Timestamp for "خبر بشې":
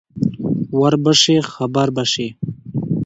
1.53-2.27